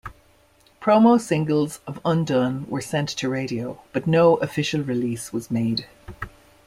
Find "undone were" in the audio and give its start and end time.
2.03-2.81